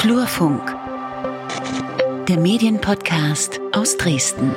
[0.00, 0.62] Flurfunk,
[2.28, 4.52] der Medienpodcast aus Dresden.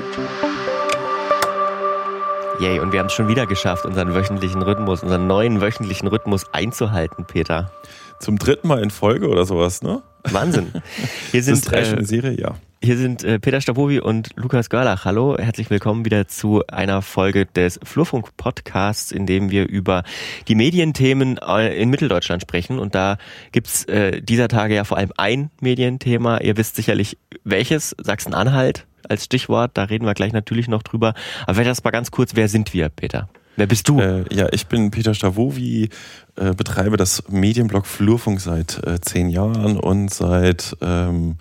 [2.60, 6.46] Yay, und wir haben es schon wieder geschafft, unseren wöchentlichen Rhythmus, unseren neuen wöchentlichen Rhythmus
[6.54, 7.72] einzuhalten, Peter.
[8.19, 10.04] Zum dritten Mal in Folge oder sowas, ne?
[10.26, 10.73] Wahnsinn.
[11.31, 12.53] Hier sind, das ist drei äh, Serie, ja.
[12.83, 15.05] Hier sind äh, Peter Stabowi und Lukas Görlach.
[15.05, 20.02] Hallo, herzlich willkommen wieder zu einer Folge des Flurfunk Podcasts, in dem wir über
[20.48, 22.80] die Medienthemen äh, in Mitteldeutschland sprechen.
[22.80, 23.20] Und da
[23.52, 26.39] gibt's äh, dieser Tage ja vor allem ein Medienthema.
[26.39, 29.72] Ihr wisst sicherlich welches, Sachsen-Anhalt als Stichwort.
[29.75, 31.13] Da reden wir gleich natürlich noch drüber.
[31.44, 33.30] Aber vielleicht erst mal ganz kurz, wer sind wir, Peter?
[33.58, 34.00] Wer bist du?
[34.00, 35.89] Äh, ja, ich bin Peter Stavovi,
[36.36, 41.36] äh, betreibe das Medienblog Flurfunk seit äh, zehn Jahren und seit ähm,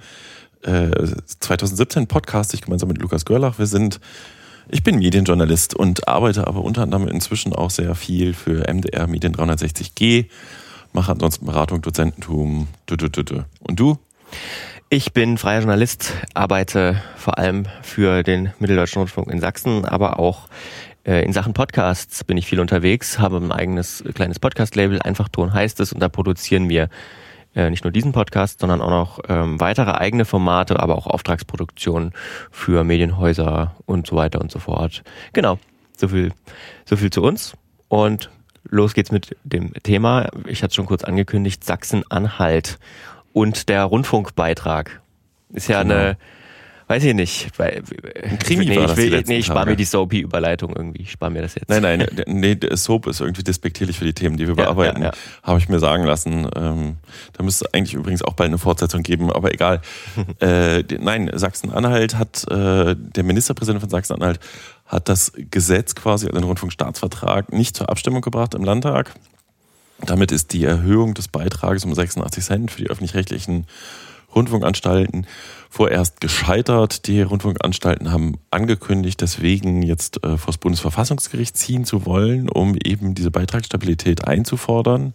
[0.63, 3.59] 2017 äh, podcast ich gemeinsam mit Lukas Görlach.
[3.59, 4.01] Wir sind,
[4.69, 9.35] ich bin Medienjournalist und arbeite aber unter anderem inzwischen auch sehr viel für MDR Medien
[9.35, 10.27] 360G,
[10.93, 12.69] mache ansonsten Beratung, Dozententum.
[13.61, 13.99] Und du?
[14.91, 20.49] Ich bin freier Journalist, arbeite vor allem für den Mitteldeutschen Rundfunk in Sachsen, aber auch
[21.07, 25.55] äh, in Sachen Podcasts bin ich viel unterwegs, habe ein eigenes kleines Podcast-Label, einfach Ton
[25.55, 26.89] heißt es, und da produzieren wir
[27.55, 32.13] äh, nicht nur diesen Podcast, sondern auch noch ähm, weitere eigene Formate, aber auch Auftragsproduktionen
[32.51, 35.03] für Medienhäuser und so weiter und so fort.
[35.33, 35.59] Genau,
[35.97, 36.33] so viel,
[36.85, 37.55] so viel zu uns.
[37.89, 38.31] Und
[38.69, 40.29] los geht's mit dem Thema.
[40.47, 42.79] Ich hatte schon kurz angekündigt, Sachsen-Anhalt
[43.33, 45.01] und der Rundfunkbeitrag.
[45.53, 45.95] Ist ja genau.
[45.95, 46.17] eine
[46.91, 47.57] Weiß ich nicht.
[47.57, 47.85] Weil,
[48.43, 51.03] Krimi nee, ich, will, nee, ich spare mir die Soapy-Überleitung irgendwie.
[51.03, 51.69] Ich spare mir das jetzt.
[51.69, 55.01] Nein, nein, nee, Soap ist irgendwie despektierlich für die Themen, die wir ja, bearbeiten.
[55.01, 55.13] Ja, ja.
[55.45, 56.49] Habe ich mir sagen lassen.
[56.57, 56.97] Ähm,
[57.35, 59.83] da müsste es eigentlich übrigens auch bald eine Fortsetzung geben, aber egal.
[60.41, 64.41] äh, nein, Sachsen-Anhalt hat, äh, der Ministerpräsident von Sachsen-Anhalt
[64.87, 69.15] hat das Gesetz quasi, den Rundfunkstaatsvertrag, nicht zur Abstimmung gebracht im Landtag.
[70.05, 73.67] Damit ist die Erhöhung des Beitrages um 86 Cent für die öffentlich-rechtlichen
[74.35, 75.27] Rundfunkanstalten
[75.69, 77.07] vorerst gescheitert.
[77.07, 83.15] Die Rundfunkanstalten haben angekündigt, deswegen jetzt äh, vor das Bundesverfassungsgericht ziehen zu wollen, um eben
[83.15, 85.15] diese Beitragsstabilität einzufordern,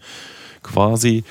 [0.64, 1.24] quasi.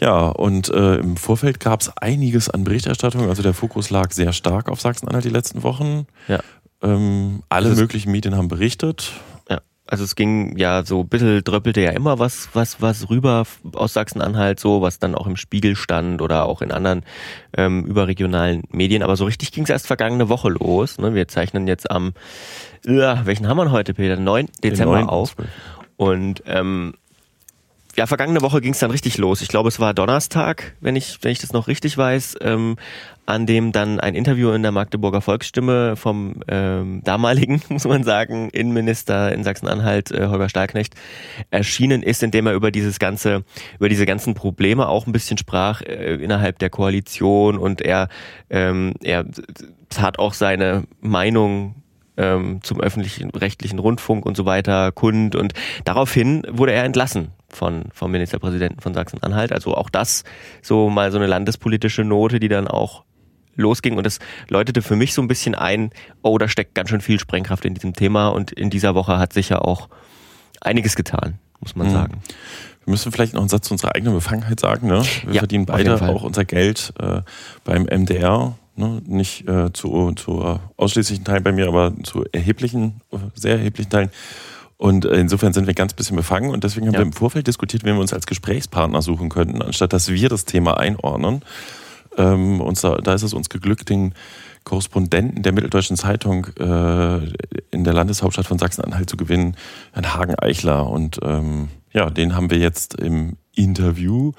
[0.00, 3.28] Ja, und äh, im Vorfeld gab es einiges an Berichterstattung.
[3.28, 6.06] Also der Fokus lag sehr stark auf Sachsen-Anhalt die letzten Wochen.
[6.26, 6.40] Ja.
[6.82, 9.12] Ähm, alle möglichen Medien haben berichtet.
[9.90, 13.92] Also es ging ja so ein bisschen dröppelte ja immer was, was, was rüber aus
[13.92, 17.02] Sachsen-Anhalt so, was dann auch im Spiegel stand oder auch in anderen
[17.56, 19.02] ähm, überregionalen Medien.
[19.02, 20.98] Aber so richtig ging es erst vergangene Woche los.
[20.98, 21.14] Ne?
[21.14, 22.12] Wir zeichnen jetzt am,
[22.86, 24.16] äh, welchen haben wir heute, Peter?
[24.16, 24.46] 9.
[24.62, 25.08] Dezember 9.
[25.08, 25.34] auf.
[25.96, 26.94] Und ähm,
[28.00, 29.42] ja, vergangene Woche ging es dann richtig los.
[29.42, 32.76] Ich glaube, es war Donnerstag, wenn ich, wenn ich das noch richtig weiß, ähm,
[33.26, 38.48] an dem dann ein Interview in der Magdeburger Volksstimme vom ähm, damaligen, muss man sagen,
[38.48, 40.94] Innenminister in Sachsen-Anhalt, äh, Holger Stahlknecht,
[41.50, 43.44] erschienen ist, in dem er über dieses ganze,
[43.76, 47.58] über diese ganzen Probleme auch ein bisschen sprach äh, innerhalb der Koalition.
[47.58, 48.08] Und er,
[48.48, 49.26] ähm, er
[49.90, 51.74] tat auch seine Meinung
[52.16, 55.36] ähm, zum öffentlichen rechtlichen Rundfunk und so weiter kund.
[55.36, 55.52] Und
[55.84, 59.52] daraufhin wurde er entlassen von, vom Ministerpräsidenten von Sachsen-Anhalt.
[59.52, 60.24] Also auch das
[60.62, 63.04] so mal so eine landespolitische Note, die dann auch
[63.56, 64.18] losging und es
[64.48, 65.90] läutete für mich so ein bisschen ein,
[66.22, 69.32] oh, da steckt ganz schön viel Sprengkraft in diesem Thema und in dieser Woche hat
[69.32, 69.88] sich ja auch
[70.60, 71.92] einiges getan, muss man mhm.
[71.92, 72.22] sagen.
[72.84, 74.88] Wir müssen vielleicht noch einen Satz zu unserer eigenen Befangenheit sagen.
[74.88, 75.04] Ne?
[75.24, 77.20] Wir ja, verdienen beide auch unser Geld äh,
[77.64, 78.56] beim MDR.
[78.76, 79.02] Ne?
[79.06, 83.02] Nicht äh, zu, zu ausschließlichen Teilen bei mir, aber zu erheblichen,
[83.34, 84.10] sehr erheblichen Teilen
[84.80, 87.00] und insofern sind wir ganz bisschen befangen und deswegen haben ja.
[87.00, 90.46] wir im Vorfeld diskutiert, wen wir uns als Gesprächspartner suchen könnten, anstatt dass wir das
[90.46, 91.42] Thema einordnen.
[92.16, 94.14] Ähm, und da, da ist es uns geglückt, den
[94.64, 97.18] Korrespondenten der Mitteldeutschen Zeitung äh,
[97.70, 99.54] in der Landeshauptstadt von Sachsen-Anhalt zu gewinnen,
[99.92, 100.88] Herrn Hagen Eichler.
[100.88, 104.32] Und ähm, ja, den haben wir jetzt im Interview.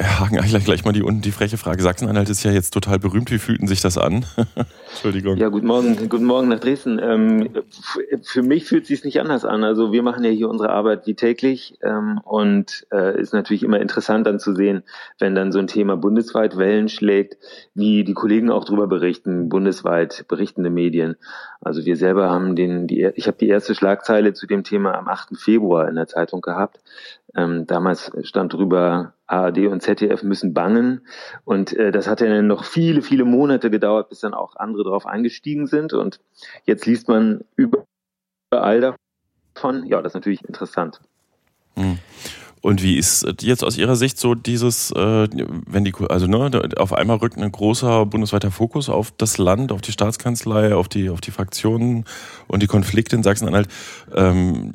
[0.00, 1.82] Hagen Eichler, gleich mal die unten die freche Frage.
[1.82, 3.32] Sachsen-Anhalt ist ja jetzt total berühmt.
[3.32, 4.24] Wie fühlten sich das an?
[4.90, 5.36] Entschuldigung.
[5.38, 7.00] Ja, guten Morgen, guten Morgen nach Dresden.
[7.02, 7.48] Ähm,
[8.22, 9.64] für mich fühlt es sich nicht anders an.
[9.64, 13.80] Also wir machen ja hier unsere Arbeit wie täglich ähm, und äh, ist natürlich immer
[13.80, 14.84] interessant dann zu sehen,
[15.18, 17.36] wenn dann so ein Thema bundesweit Wellen schlägt,
[17.74, 21.16] wie die Kollegen auch darüber berichten, bundesweit berichtende Medien.
[21.60, 25.08] Also wir selber haben den, die, ich habe die erste Schlagzeile zu dem Thema am
[25.08, 25.36] 8.
[25.36, 26.78] Februar in der Zeitung gehabt.
[27.36, 31.06] Ähm, damals stand drüber, ARD und ZDF müssen bangen.
[31.44, 34.84] Und äh, das hat ja dann noch viele, viele Monate gedauert, bis dann auch andere
[34.84, 35.92] darauf eingestiegen sind.
[35.92, 36.20] Und
[36.64, 39.86] jetzt liest man überall davon.
[39.86, 41.00] Ja, das ist natürlich interessant.
[41.76, 41.98] Hm.
[42.60, 45.28] Und wie ist jetzt aus Ihrer Sicht so dieses, äh,
[45.66, 49.80] wenn die, also ne, auf einmal rückt ein großer bundesweiter Fokus auf das Land, auf
[49.80, 52.04] die Staatskanzlei, auf die, auf die Fraktionen
[52.46, 53.68] und die Konflikte in Sachsen-Anhalt.
[54.14, 54.74] Ähm,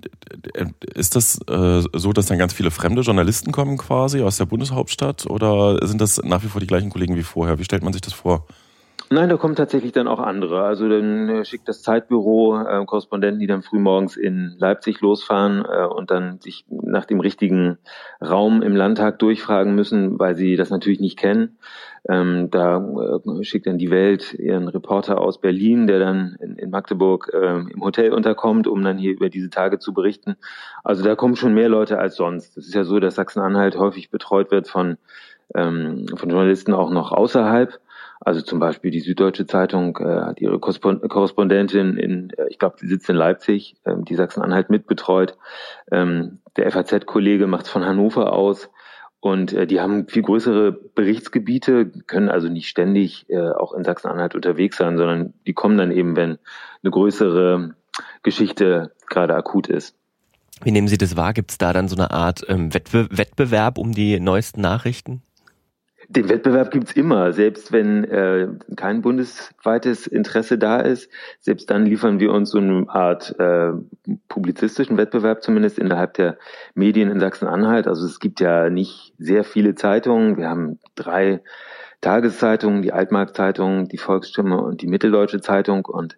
[0.93, 5.25] ist das äh, so, dass dann ganz viele fremde Journalisten kommen quasi aus der Bundeshauptstadt
[5.25, 7.59] oder sind das nach wie vor die gleichen Kollegen wie vorher?
[7.59, 8.47] Wie stellt man sich das vor?
[9.13, 10.63] Nein, da kommen tatsächlich dann auch andere.
[10.63, 15.85] Also dann äh, schickt das Zeitbüro äh, Korrespondenten, die dann frühmorgens in Leipzig losfahren äh,
[15.85, 17.77] und dann sich nach dem richtigen
[18.19, 21.59] Raum im Landtag durchfragen müssen, weil sie das natürlich nicht kennen.
[22.09, 26.71] Ähm, da äh, schickt dann die Welt ihren Reporter aus Berlin, der dann in, in
[26.71, 30.37] Magdeburg äh, im Hotel unterkommt, um dann hier über diese Tage zu berichten.
[30.83, 32.57] Also da kommen schon mehr Leute als sonst.
[32.57, 34.97] Es ist ja so, dass Sachsen-Anhalt häufig betreut wird von,
[35.53, 37.79] ähm, von Journalisten auch noch außerhalb.
[38.25, 42.87] Also zum Beispiel die Süddeutsche Zeitung äh, hat ihre Korrespondentin in, äh, ich glaube, die
[42.87, 45.37] sitzt in Leipzig, äh, die Sachsen-Anhalt mitbetreut.
[45.91, 48.69] Ähm, der FAZ-Kollege macht von Hannover aus.
[49.19, 54.35] Und äh, die haben viel größere Berichtsgebiete, können also nicht ständig äh, auch in Sachsen-Anhalt
[54.35, 56.39] unterwegs sein, sondern die kommen dann eben, wenn
[56.81, 57.75] eine größere
[58.21, 59.95] Geschichte gerade akut ist.
[60.61, 61.33] Wie nehmen Sie das wahr?
[61.33, 65.21] Gibt es da dann so eine Art ähm, Wettbe Wettbewerb um die neuesten Nachrichten?
[66.09, 71.09] Den Wettbewerb gibt's immer, selbst wenn äh, kein bundesweites Interesse da ist.
[71.39, 73.71] Selbst dann liefern wir uns so eine Art äh,
[74.27, 76.37] publizistischen Wettbewerb, zumindest innerhalb der
[76.75, 77.87] Medien in Sachsen-Anhalt.
[77.87, 80.37] Also es gibt ja nicht sehr viele Zeitungen.
[80.37, 81.41] Wir haben drei
[82.01, 86.17] Tageszeitungen, die Altmark-Zeitung, die Volksstimme und die Mitteldeutsche Zeitung und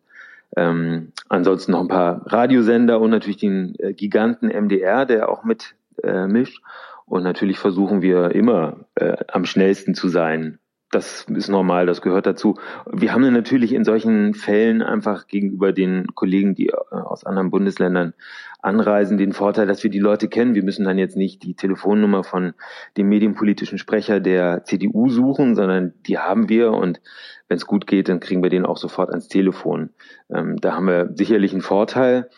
[0.57, 5.75] ähm, ansonsten noch ein paar Radiosender und natürlich den äh, Giganten MDR, der auch mit
[6.03, 6.61] äh, mischt.
[7.05, 10.59] Und natürlich versuchen wir immer äh, am schnellsten zu sein.
[10.91, 12.55] Das ist normal, das gehört dazu.
[12.91, 18.13] Wir haben natürlich in solchen Fällen einfach gegenüber den Kollegen, die äh, aus anderen Bundesländern
[18.61, 20.55] anreisen, den Vorteil, dass wir die Leute kennen.
[20.55, 22.53] Wir müssen dann jetzt nicht die Telefonnummer von
[22.97, 27.01] dem medienpolitischen Sprecher der CDU suchen, sondern die haben wir und
[27.47, 29.89] wenn es gut geht, dann kriegen wir den auch sofort ans Telefon.
[30.33, 32.29] Ähm, da haben wir sicherlich einen Vorteil.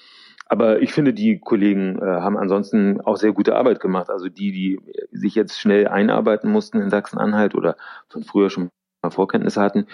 [0.50, 4.10] Aber ich finde, die Kollegen äh, haben ansonsten auch sehr gute Arbeit gemacht.
[4.10, 4.80] Also die, die
[5.12, 7.76] sich jetzt schnell einarbeiten mussten in Sachsen-Anhalt oder
[8.10, 8.70] von früher schon
[9.02, 9.88] mal Vorkenntnisse hatten,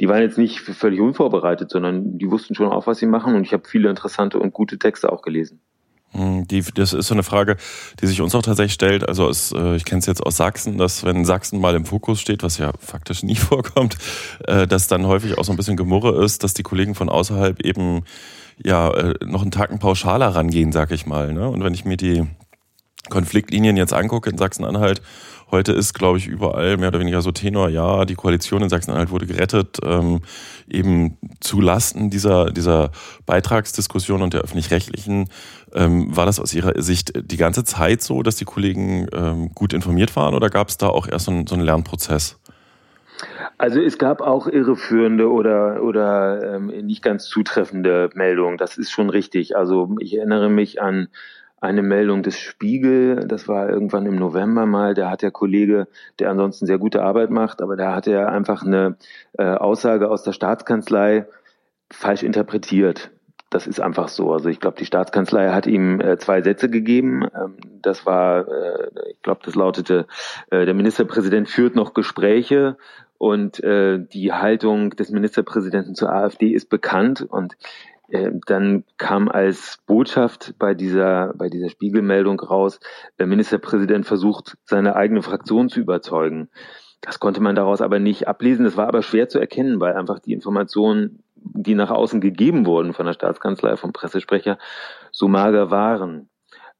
[0.00, 3.34] die waren jetzt nicht völlig unvorbereitet, sondern die wussten schon auch, was sie machen.
[3.34, 5.60] Und ich habe viele interessante und gute Texte auch gelesen.
[6.14, 7.56] Hm, die, das ist so eine Frage,
[8.00, 9.06] die sich uns auch tatsächlich stellt.
[9.06, 12.20] Also es, äh, ich kenne es jetzt aus Sachsen, dass wenn Sachsen mal im Fokus
[12.20, 13.96] steht, was ja faktisch nie vorkommt,
[14.46, 17.60] äh, dass dann häufig auch so ein bisschen Gemurre ist, dass die Kollegen von außerhalb
[17.64, 18.04] eben
[18.62, 21.32] ja äh, noch einen Tacken pauschaler rangehen, sag ich mal.
[21.32, 21.48] Ne?
[21.48, 22.26] Und wenn ich mir die
[23.10, 25.02] Konfliktlinien jetzt angucke in Sachsen-Anhalt,
[25.50, 29.10] heute ist, glaube ich, überall mehr oder weniger so Tenor, ja, die Koalition in Sachsen-Anhalt
[29.10, 30.20] wurde gerettet, ähm,
[30.68, 32.90] eben zu Lasten dieser, dieser
[33.26, 35.28] Beitragsdiskussion und der öffentlich-rechtlichen.
[35.74, 39.72] Ähm, war das aus Ihrer Sicht die ganze Zeit so, dass die Kollegen ähm, gut
[39.72, 42.38] informiert waren oder gab es da auch erst so, ein, so einen Lernprozess?
[43.58, 48.58] Also es gab auch irreführende oder oder ähm, nicht ganz zutreffende Meldungen.
[48.58, 49.56] Das ist schon richtig.
[49.56, 51.08] Also ich erinnere mich an
[51.64, 55.88] eine Meldung des Spiegel, das war irgendwann im November mal, da hat der Kollege,
[56.18, 58.96] der ansonsten sehr gute Arbeit macht, aber da hat er einfach eine
[59.38, 61.26] äh, Aussage aus der Staatskanzlei
[61.90, 63.10] falsch interpretiert.
[63.48, 64.32] Das ist einfach so.
[64.32, 67.28] Also ich glaube, die Staatskanzlei hat ihm äh, zwei Sätze gegeben.
[67.34, 70.06] Ähm, das war, äh, ich glaube, das lautete,
[70.50, 72.76] äh, der Ministerpräsident führt noch Gespräche
[73.24, 77.56] und äh, die Haltung des Ministerpräsidenten zur AfD ist bekannt und
[78.08, 82.80] äh, dann kam als Botschaft bei dieser, bei dieser Spiegelmeldung raus,
[83.18, 86.50] der Ministerpräsident versucht, seine eigene Fraktion zu überzeugen.
[87.00, 88.66] Das konnte man daraus aber nicht ablesen.
[88.66, 92.92] Das war aber schwer zu erkennen, weil einfach die Informationen, die nach außen gegeben wurden
[92.92, 94.58] von der Staatskanzlei, vom Pressesprecher,
[95.12, 96.28] so mager waren.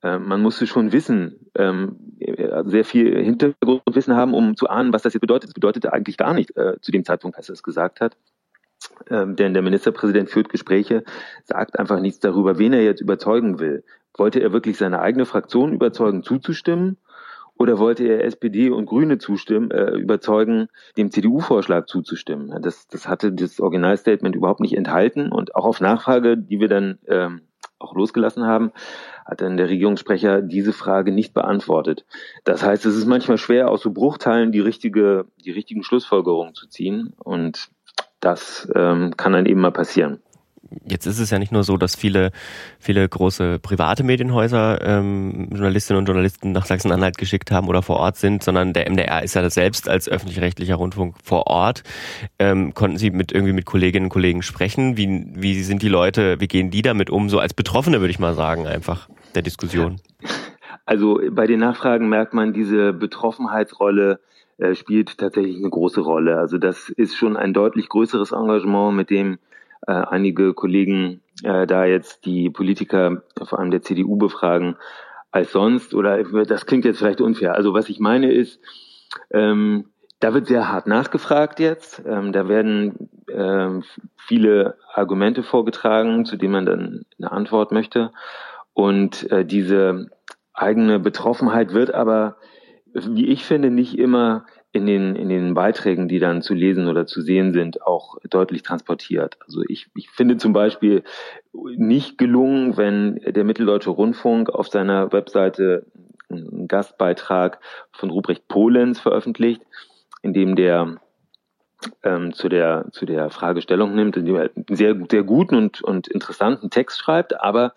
[0.04, 1.96] Äh, man musste schon wissen, ähm,
[2.66, 5.48] sehr viel Hintergrundwissen haben, um zu ahnen, was das jetzt bedeutet.
[5.48, 8.16] Das bedeutete eigentlich gar nicht äh, zu dem Zeitpunkt, als er es gesagt hat.
[9.08, 11.04] Ähm, denn der Ministerpräsident führt Gespräche,
[11.44, 13.82] sagt einfach nichts darüber, wen er jetzt überzeugen will.
[14.16, 16.98] Wollte er wirklich seine eigene Fraktion überzeugen, zuzustimmen?
[17.56, 20.68] Oder wollte er SPD und Grüne zustimmen, äh, überzeugen,
[20.98, 22.52] dem CDU-Vorschlag zuzustimmen?
[22.60, 26.98] Das, das hatte das Originalstatement überhaupt nicht enthalten und auch auf Nachfrage, die wir dann
[27.06, 27.42] ähm,
[27.78, 28.72] auch losgelassen haben,
[29.24, 32.04] hat dann der Regierungssprecher diese Frage nicht beantwortet.
[32.44, 36.68] Das heißt, es ist manchmal schwer, aus so Bruchteilen die richtige, die richtigen Schlussfolgerungen zu
[36.68, 37.70] ziehen und
[38.20, 40.20] das ähm, kann dann eben mal passieren
[40.86, 42.30] jetzt ist es ja nicht nur so, dass viele,
[42.78, 48.16] viele große private Medienhäuser ähm, Journalistinnen und Journalisten nach Sachsen-Anhalt geschickt haben oder vor Ort
[48.16, 51.82] sind, sondern der MDR ist ja selbst als öffentlich-rechtlicher Rundfunk vor Ort.
[52.38, 54.96] Ähm, konnten Sie mit irgendwie mit Kolleginnen und Kollegen sprechen?
[54.96, 57.28] Wie, wie sind die Leute, wie gehen die damit um?
[57.28, 60.00] So als Betroffene würde ich mal sagen, einfach der Diskussion.
[60.86, 64.20] Also bei den Nachfragen merkt man, diese Betroffenheitsrolle
[64.58, 66.36] äh, spielt tatsächlich eine große Rolle.
[66.36, 69.38] Also das ist schon ein deutlich größeres Engagement, mit dem
[69.86, 74.76] äh, einige Kollegen äh, da jetzt die Politiker, vor allem der CDU, befragen,
[75.32, 75.94] als sonst.
[75.94, 77.54] Oder das klingt jetzt vielleicht unfair.
[77.54, 78.60] Also was ich meine ist,
[79.30, 79.86] ähm,
[80.20, 82.02] da wird sehr hart nachgefragt jetzt.
[82.06, 83.82] Ähm, da werden ähm,
[84.16, 88.12] viele Argumente vorgetragen, zu denen man dann eine Antwort möchte.
[88.74, 90.10] Und äh, diese
[90.52, 92.36] eigene Betroffenheit wird aber,
[92.92, 97.06] wie ich finde, nicht immer in den, in den Beiträgen, die dann zu lesen oder
[97.06, 99.38] zu sehen sind, auch deutlich transportiert.
[99.46, 101.04] Also ich, ich finde zum Beispiel
[101.52, 105.86] nicht gelungen, wenn der Mitteldeutsche Rundfunk auf seiner Webseite
[106.28, 107.60] einen Gastbeitrag
[107.92, 109.62] von Ruprecht Polenz veröffentlicht,
[110.22, 110.96] in dem der
[112.02, 115.82] ähm, zu der zu der Fragestellung nimmt, in dem er einen sehr sehr guten und
[115.82, 117.74] und interessanten Text schreibt, aber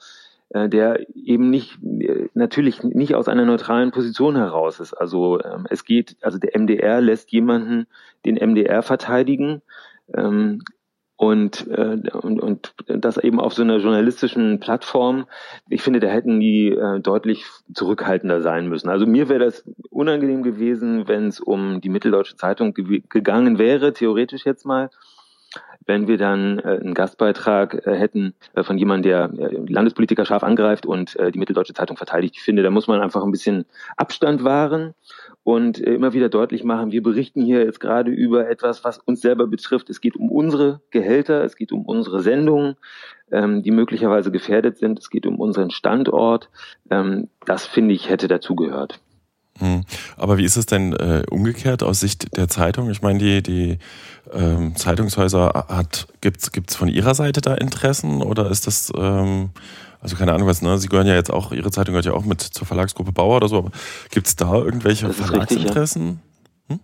[0.53, 4.93] der eben nicht äh, natürlich nicht aus einer neutralen Position heraus ist.
[4.93, 7.87] Also ähm, es geht, also der MDR lässt jemanden
[8.25, 9.61] den MDR verteidigen,
[10.15, 10.61] ähm,
[11.17, 15.25] und, äh, und, und das eben auf so einer journalistischen Plattform.
[15.67, 18.89] Ich finde, da hätten die äh, deutlich zurückhaltender sein müssen.
[18.89, 23.93] Also mir wäre das unangenehm gewesen, wenn es um die Mitteldeutsche Zeitung ge gegangen wäre,
[23.93, 24.91] theoretisch jetzt mal,
[25.87, 30.43] wenn wir dann äh, einen Gastbeitrag äh, hätten äh, von jemandem, der äh, Landespolitiker scharf
[30.43, 32.35] angreift und äh, die Mitteldeutsche Zeitung verteidigt.
[32.37, 34.93] Ich finde, da muss man einfach ein bisschen Abstand wahren
[35.43, 39.21] und äh, immer wieder deutlich machen, wir berichten hier jetzt gerade über etwas, was uns
[39.21, 39.89] selber betrifft.
[39.89, 42.75] Es geht um unsere Gehälter, es geht um unsere Sendungen,
[43.31, 44.99] ähm, die möglicherweise gefährdet sind.
[44.99, 46.49] Es geht um unseren Standort.
[46.89, 48.99] Ähm, das finde ich hätte dazugehört.
[49.59, 49.83] Hm.
[50.17, 52.89] Aber wie ist es denn äh, umgekehrt aus Sicht der Zeitung?
[52.89, 53.79] Ich meine, die, die
[54.33, 59.49] ähm, Zeitungshäuser hat, gibt's gibt's von Ihrer Seite da Interessen oder ist das, ähm,
[60.01, 60.77] also keine Ahnung was, ne?
[60.77, 63.47] Sie gehören ja jetzt auch, Ihre Zeitung gehört ja auch mit zur Verlagsgruppe Bauer oder
[63.47, 63.71] so, aber
[64.11, 66.03] gibt's da irgendwelche Verlagsinteressen?
[66.03, 66.75] Richtig, ja.
[66.75, 66.79] hm?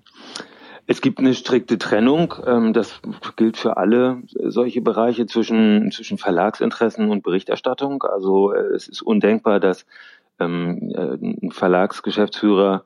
[0.86, 2.34] Es gibt eine strikte Trennung.
[2.46, 3.00] Ähm, das
[3.36, 8.04] gilt für alle solche Bereiche zwischen, zwischen Verlagsinteressen und Berichterstattung.
[8.04, 9.86] Also äh, es ist undenkbar, dass
[10.40, 12.84] ähm, äh, ein Verlagsgeschäftsführer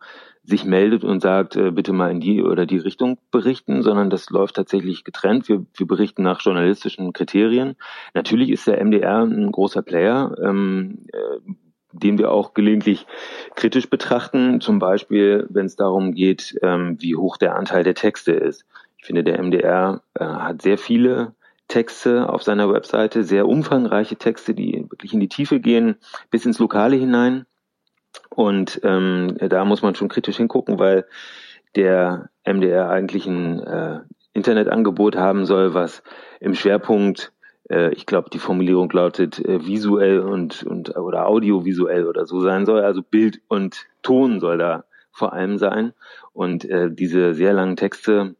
[0.48, 4.30] sich meldet und sagt, äh, bitte mal in die oder die Richtung berichten, sondern das
[4.30, 5.50] läuft tatsächlich getrennt.
[5.50, 7.76] Wir, wir berichten nach journalistischen Kriterien.
[8.14, 11.52] Natürlich ist der MDR ein großer Player, ähm, äh,
[11.92, 13.08] den wir auch gelegentlich
[13.56, 18.32] kritisch betrachten, zum Beispiel, wenn es darum geht, ähm, wie hoch der Anteil der Texte
[18.32, 18.66] ist.
[19.00, 21.34] Ich finde, der MDR äh, hat sehr viele
[21.68, 25.98] Texte auf seiner Webseite, sehr umfangreiche Texte, die wirklich in die Tiefe gehen,
[26.32, 27.46] bis ins Lokale hinein.
[28.30, 31.06] Und ähm, da muss man schon kritisch hingucken, weil
[31.76, 34.00] der MDR eigentlich ein äh,
[34.34, 36.04] Internetangebot haben soll, was
[36.40, 37.34] im Schwerpunkt,
[37.70, 42.66] äh, ich glaube, die Formulierung lautet äh, visuell und, und oder audiovisuell oder so sein
[42.66, 42.82] soll.
[42.82, 45.94] Also Bild und Ton soll da vor allem sein.
[46.34, 48.36] Und äh, diese sehr langen Texte,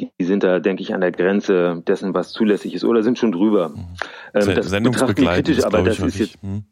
[0.00, 3.32] die sind da, denke ich, an der Grenze dessen, was zulässig ist oder sind schon
[3.32, 3.70] drüber.
[3.70, 3.86] Mhm.
[4.34, 6.42] Ähm, das Sendungsbegleitend kritisch, aber das ist jetzt.
[6.42, 6.64] Hm.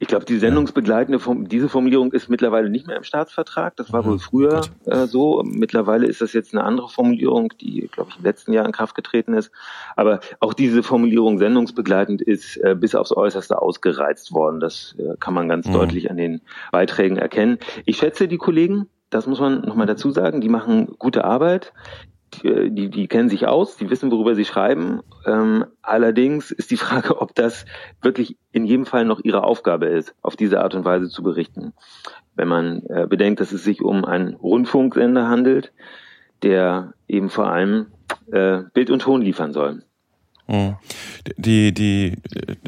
[0.00, 3.74] Ich glaube, die sendungsbegleitende diese Formulierung ist mittlerweile nicht mehr im Staatsvertrag.
[3.74, 4.06] Das war mhm.
[4.06, 5.42] wohl früher äh, so.
[5.44, 8.94] Mittlerweile ist das jetzt eine andere Formulierung, die, glaube ich, im letzten Jahr in Kraft
[8.94, 9.50] getreten ist.
[9.96, 14.60] Aber auch diese Formulierung sendungsbegleitend ist äh, bis aufs Äußerste ausgereizt worden.
[14.60, 15.72] Das äh, kann man ganz mhm.
[15.72, 17.58] deutlich an den Beiträgen erkennen.
[17.84, 21.72] Ich schätze die Kollegen, das muss man nochmal dazu sagen, die machen gute Arbeit
[22.34, 25.00] die, die, die kennen sich aus, die wissen, worüber sie schreiben.
[25.26, 27.64] Ähm, allerdings ist die Frage, ob das
[28.02, 31.72] wirklich in jedem Fall noch ihre Aufgabe ist, auf diese Art und Weise zu berichten.
[32.34, 35.72] Wenn man äh, bedenkt, dass es sich um einen Rundfunksender handelt,
[36.42, 37.86] der eben vor allem
[38.30, 39.82] äh, Bild und Ton liefern soll.
[40.46, 40.76] Mhm.
[41.36, 42.16] Die, die,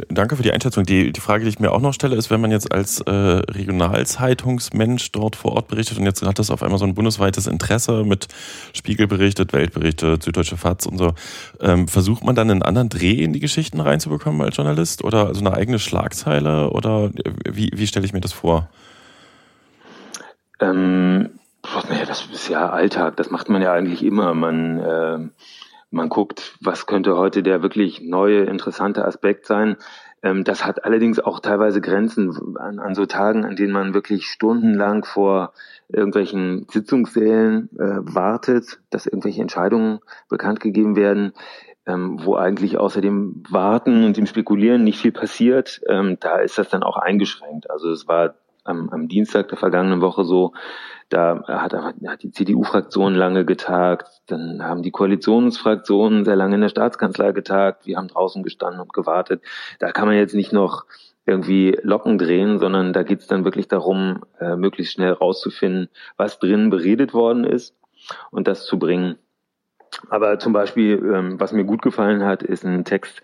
[0.08, 0.84] danke für die Einschätzung.
[0.84, 3.10] Die, die Frage, die ich mir auch noch stelle, ist, wenn man jetzt als äh,
[3.10, 8.04] Regionalzeitungsmensch dort vor Ort berichtet und jetzt hat das auf einmal so ein bundesweites Interesse
[8.04, 8.28] mit
[8.72, 11.12] Spiegel berichtet, Welt berichtet, Süddeutsche Fatz und so,
[11.60, 15.40] ähm, versucht man dann einen anderen Dreh in die Geschichten reinzubekommen als Journalist oder also
[15.40, 17.10] eine eigene Schlagzeile oder
[17.48, 18.68] wie, wie stelle ich mir das vor?
[20.60, 21.30] Ähm,
[22.06, 24.34] das ist ja Alltag, das macht man ja eigentlich immer.
[24.34, 25.18] Man äh
[25.90, 29.76] man guckt, was könnte heute der wirklich neue, interessante Aspekt sein.
[30.22, 34.26] Ähm, das hat allerdings auch teilweise Grenzen an, an, so Tagen, an denen man wirklich
[34.26, 35.52] stundenlang vor
[35.88, 41.32] irgendwelchen Sitzungssälen äh, wartet, dass irgendwelche Entscheidungen bekannt gegeben werden,
[41.86, 45.80] ähm, wo eigentlich außer dem Warten und dem Spekulieren nicht viel passiert.
[45.88, 47.70] Ähm, da ist das dann auch eingeschränkt.
[47.70, 50.52] Also es war am, am Dienstag der vergangenen Woche so,
[51.10, 56.68] da hat, hat die CDU-Fraktion lange getagt, dann haben die Koalitionsfraktionen sehr lange in der
[56.68, 59.42] Staatskanzlei getagt, wir haben draußen gestanden und gewartet.
[59.80, 60.86] Da kann man jetzt nicht noch
[61.26, 66.38] irgendwie Locken drehen, sondern da geht es dann wirklich darum, äh, möglichst schnell rauszufinden, was
[66.38, 67.76] drin beredet worden ist
[68.30, 69.16] und das zu bringen.
[70.08, 73.22] Aber zum Beispiel, ähm, was mir gut gefallen hat, ist ein Text,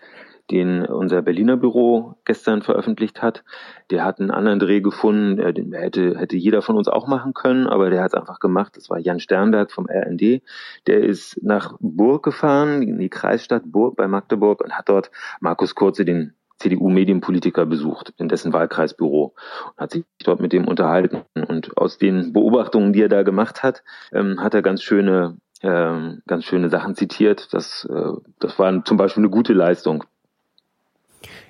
[0.51, 3.43] den unser Berliner Büro gestern veröffentlicht hat.
[3.89, 7.67] Der hat einen anderen Dreh gefunden, den hätte, hätte jeder von uns auch machen können,
[7.67, 8.77] aber der hat es einfach gemacht.
[8.77, 10.41] Das war Jan Sternberg vom RND.
[10.87, 15.75] Der ist nach Burg gefahren, in die Kreisstadt Burg bei Magdeburg und hat dort Markus
[15.75, 19.35] Kurze, den CDU-Medienpolitiker besucht in dessen Wahlkreisbüro
[19.75, 21.21] und hat sich dort mit dem unterhalten.
[21.47, 26.21] Und aus den Beobachtungen, die er da gemacht hat, ähm, hat er ganz schöne, ähm,
[26.27, 27.53] ganz schöne Sachen zitiert.
[27.53, 30.03] Das, äh, das war zum Beispiel eine gute Leistung.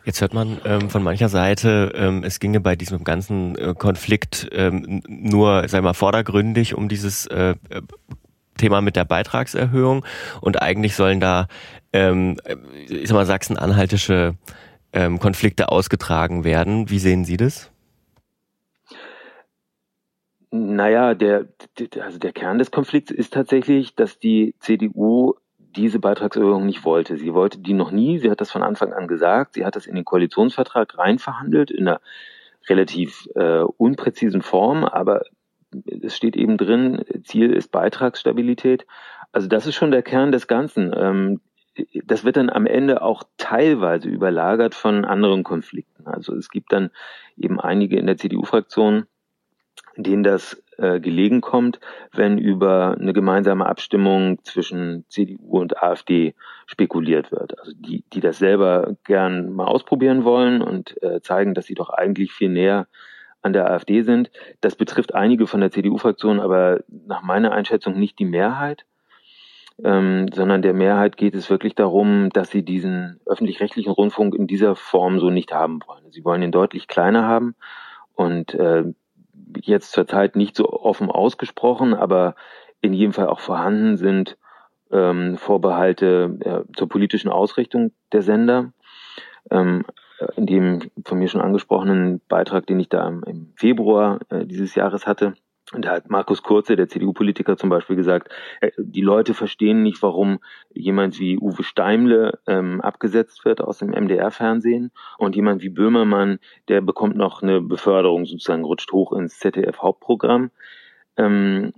[0.05, 4.47] Jetzt hört man ähm, von mancher Seite, ähm, es ginge bei diesem ganzen äh, Konflikt
[4.51, 7.81] ähm, nur, sei mal, vordergründig um dieses äh, äh,
[8.57, 10.05] Thema mit der Beitragserhöhung
[10.41, 11.47] und eigentlich sollen da,
[11.93, 12.37] ähm,
[12.87, 14.35] ich sag mal, sachsen-anhaltische
[14.93, 16.89] ähm, Konflikte ausgetragen werden.
[16.89, 17.71] Wie sehen Sie das?
[20.49, 21.47] Naja, der,
[22.01, 25.35] also der Kern des Konflikts ist tatsächlich, dass die CDU
[25.77, 27.17] diese Beitragserhöhung nicht wollte.
[27.17, 28.19] Sie wollte die noch nie.
[28.19, 29.53] Sie hat das von Anfang an gesagt.
[29.53, 32.01] Sie hat das in den Koalitionsvertrag reinverhandelt in einer
[32.67, 35.21] relativ äh, unpräzisen Form, aber
[36.01, 38.85] es steht eben drin, Ziel ist Beitragsstabilität.
[39.31, 40.93] Also das ist schon der Kern des Ganzen.
[40.97, 41.41] Ähm,
[42.05, 46.07] das wird dann am Ende auch teilweise überlagert von anderen Konflikten.
[46.07, 46.89] Also es gibt dann
[47.37, 49.05] eben einige in der CDU-Fraktion,
[49.95, 51.79] denen das äh, gelegen kommt,
[52.13, 57.59] wenn über eine gemeinsame Abstimmung zwischen CDU und AfD spekuliert wird.
[57.59, 61.89] Also die, die das selber gern mal ausprobieren wollen und äh, zeigen, dass sie doch
[61.89, 62.87] eigentlich viel näher
[63.41, 64.29] an der AfD sind.
[64.61, 68.85] Das betrifft einige von der CDU-Fraktion, aber nach meiner Einschätzung nicht die Mehrheit.
[69.83, 74.75] Ähm, sondern der Mehrheit geht es wirklich darum, dass sie diesen öffentlich-rechtlichen Rundfunk in dieser
[74.75, 76.11] Form so nicht haben wollen.
[76.11, 77.55] Sie wollen ihn deutlich kleiner haben
[78.15, 78.85] und äh,
[79.61, 82.35] jetzt zurzeit nicht so offen ausgesprochen, aber
[82.81, 84.37] in jedem Fall auch vorhanden sind
[84.91, 88.71] ähm, Vorbehalte äh, zur politischen Ausrichtung der Sender.
[89.51, 89.85] Ähm,
[90.35, 95.05] in dem von mir schon angesprochenen Beitrag, den ich da im Februar äh, dieses Jahres
[95.05, 95.35] hatte,
[95.73, 100.01] und da hat Markus Kurze, der CDU-Politiker, zum Beispiel gesagt, äh, die Leute verstehen nicht,
[100.01, 100.39] warum
[100.73, 106.81] jemand wie Uwe Steimle ähm, abgesetzt wird aus dem MDR-Fernsehen und jemand wie Böhmermann, der
[106.81, 110.51] bekommt noch eine Beförderung, sozusagen rutscht hoch ins ZDF-Hauptprogramm.
[111.17, 111.73] Ähm,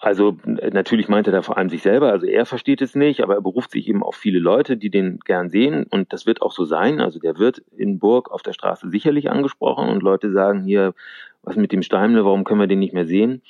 [0.00, 3.34] also natürlich meint er da vor allem sich selber, also er versteht es nicht, aber
[3.34, 6.52] er beruft sich eben auf viele Leute, die den gern sehen und das wird auch
[6.52, 7.00] so sein.
[7.00, 10.94] Also der wird in Burg auf der Straße sicherlich angesprochen und Leute sagen hier,
[11.48, 13.42] was mit dem Steimle, warum können wir den nicht mehr sehen?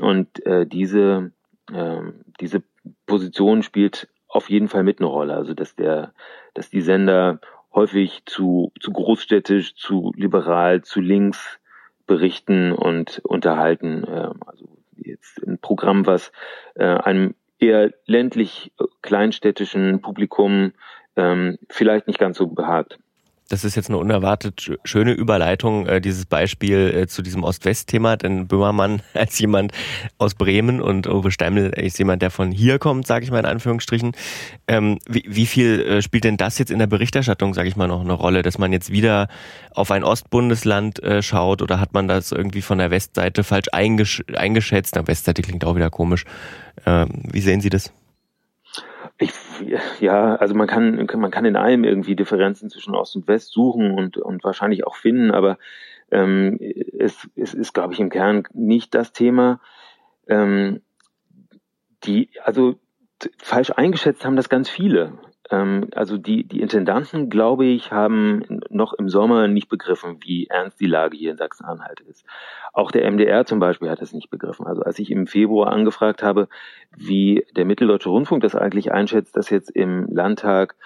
[0.00, 1.32] Und äh, diese,
[1.72, 2.00] äh,
[2.40, 2.62] diese
[3.06, 5.34] Position spielt auf jeden Fall mit eine Rolle.
[5.34, 6.12] Also dass der,
[6.54, 7.40] dass die Sender
[7.74, 11.58] häufig zu, zu großstädtisch, zu liberal, zu links
[12.06, 14.04] berichten und unterhalten.
[14.04, 16.32] Äh, also jetzt ein Programm, was
[16.74, 20.72] äh, einem eher ländlich äh, kleinstädtischen Publikum
[21.16, 22.98] ähm, vielleicht nicht ganz so behagt
[23.48, 28.48] das ist jetzt eine unerwartet schöne Überleitung, äh, dieses Beispiel äh, zu diesem Ost-West-Thema, denn
[28.48, 29.72] Böhmermann als jemand
[30.18, 33.46] aus Bremen und Uwe Steimel ist jemand, der von hier kommt, sage ich mal in
[33.46, 34.12] Anführungsstrichen.
[34.66, 37.86] Ähm, wie, wie viel äh, spielt denn das jetzt in der Berichterstattung, sage ich mal,
[37.86, 39.28] noch eine Rolle, dass man jetzt wieder
[39.72, 44.24] auf ein Ostbundesland äh, schaut oder hat man das irgendwie von der Westseite falsch eingesch
[44.34, 44.94] eingeschätzt?
[44.96, 46.24] Na, Westseite klingt auch wieder komisch.
[46.84, 47.92] Ähm, wie sehen Sie das?
[49.18, 49.32] Ich,
[50.00, 53.92] ja, also man kann, man kann in allem irgendwie Differenzen zwischen Ost und West suchen
[53.92, 55.58] und, und wahrscheinlich auch finden, aber
[56.10, 56.58] ähm,
[56.98, 59.60] es, es ist, glaube ich, im Kern nicht das Thema.
[60.28, 60.82] Ähm,
[62.04, 62.78] die, also
[63.38, 65.18] falsch eingeschätzt haben das ganz viele.
[65.50, 70.80] Ähm, also die, die Intendanten, glaube ich, haben noch im Sommer nicht begriffen, wie ernst
[70.80, 72.24] die Lage hier in Sachsen-Anhalt ist.
[72.72, 74.66] Auch der MDR zum Beispiel hat es nicht begriffen.
[74.66, 76.48] Also als ich im Februar angefragt habe,
[76.96, 80.76] wie der Mitteldeutsche Rundfunk das eigentlich einschätzt, dass jetzt im Landtag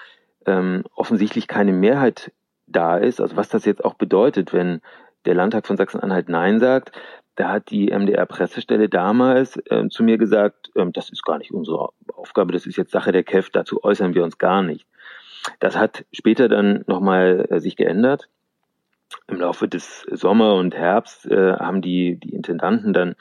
[0.45, 2.31] ähm, offensichtlich keine Mehrheit
[2.67, 4.81] da ist, also was das jetzt auch bedeutet, wenn
[5.25, 6.91] der Landtag von Sachsen-Anhalt Nein sagt,
[7.35, 11.89] da hat die MDR-Pressestelle damals äh, zu mir gesagt, äh, das ist gar nicht unsere
[12.13, 14.85] Aufgabe, das ist jetzt Sache der KEF, dazu äußern wir uns gar nicht.
[15.59, 18.29] Das hat später dann nochmal äh, sich geändert.
[19.27, 23.15] Im Laufe des Sommer und Herbst äh, haben die, die Intendanten dann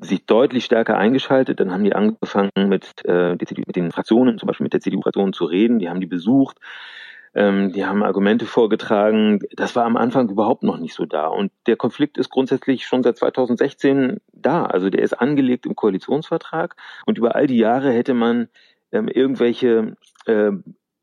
[0.00, 1.60] sich deutlich stärker eingeschaltet.
[1.60, 5.44] Dann haben die angefangen mit, äh, mit den Fraktionen, zum Beispiel mit der CDU-Fraktion zu
[5.44, 5.78] reden.
[5.78, 6.58] Die haben die besucht.
[7.34, 9.40] Ähm, die haben Argumente vorgetragen.
[9.52, 11.26] Das war am Anfang überhaupt noch nicht so da.
[11.26, 14.64] Und der Konflikt ist grundsätzlich schon seit 2016 da.
[14.64, 16.76] Also der ist angelegt im Koalitionsvertrag.
[17.06, 18.48] Und über all die Jahre hätte man
[18.92, 20.52] ähm, irgendwelche äh,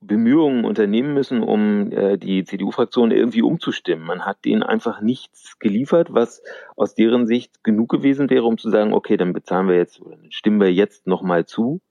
[0.02, 4.06] Bemühungen unternehmen müssen, um äh, die CDU-Fraktion irgendwie umzustimmen.
[4.06, 6.44] Man hat denen einfach nichts geliefert, was
[6.76, 10.18] aus deren Sicht genug gewesen wäre, um zu sagen, okay, dann bezahlen wir jetzt oder
[10.30, 11.82] stimmen wir jetzt nochmal zu,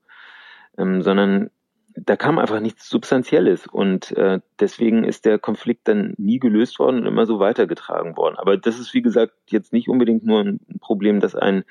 [0.77, 1.49] ähm, sondern
[1.95, 7.01] da kam einfach nichts Substanzielles und äh, deswegen ist der Konflikt dann nie gelöst worden
[7.01, 8.35] und immer so weitergetragen worden.
[8.37, 11.63] Aber das ist, wie gesagt, jetzt nicht unbedingt nur ein Problem, dass ein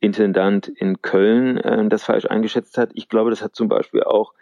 [0.00, 2.90] Intendant in Köln äh, das falsch eingeschätzt hat.
[2.94, 4.34] Ich glaube, das hat zum Beispiel auch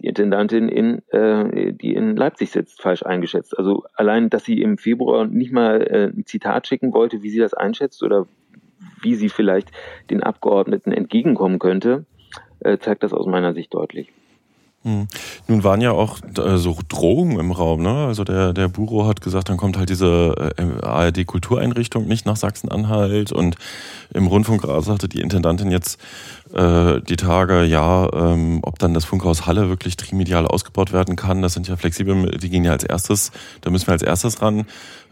[0.00, 3.56] die Intendantin in, äh, die in Leipzig sitzt, falsch eingeschätzt.
[3.56, 7.38] Also allein, dass sie im Februar nicht mal äh, ein Zitat schicken wollte, wie sie
[7.38, 8.26] das einschätzt oder
[9.00, 9.70] wie sie vielleicht
[10.10, 12.06] den Abgeordneten entgegenkommen könnte,
[12.60, 14.12] äh, zeigt das aus meiner Sicht deutlich.
[14.84, 15.08] Hm.
[15.48, 18.04] Nun waren ja auch äh, so Drohungen im Raum, ne?
[18.06, 23.32] Also der, der Buro hat gesagt, dann kommt halt diese äh, ARD-Kultureinrichtung nicht nach Sachsen-Anhalt
[23.32, 23.56] und
[24.12, 25.98] im Rundfunkrat sagte die Intendantin jetzt
[26.52, 31.40] äh, die Tage, ja, ähm, ob dann das Funkhaus Halle wirklich trimedial ausgebaut werden kann,
[31.40, 34.66] das sind ja flexibel, die gehen ja als erstes, da müssen wir als erstes ran.